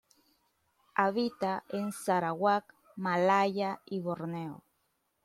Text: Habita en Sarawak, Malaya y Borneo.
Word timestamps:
Habita 0.95 1.63
en 1.69 1.91
Sarawak, 1.91 2.73
Malaya 2.95 3.81
y 3.85 3.99
Borneo. 3.99 4.63